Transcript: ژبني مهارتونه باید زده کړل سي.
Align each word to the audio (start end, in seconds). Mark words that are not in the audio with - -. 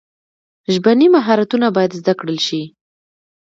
ژبني 0.73 1.07
مهارتونه 1.15 1.67
باید 1.75 1.91
زده 1.99 2.13
کړل 2.19 2.37
سي. 2.47 2.61